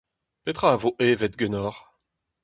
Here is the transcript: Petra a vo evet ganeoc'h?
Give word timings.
Petra 0.43 0.67
a 0.75 0.77
vo 0.81 0.89
evet 1.09 1.33
ganeoc'h? 1.39 1.81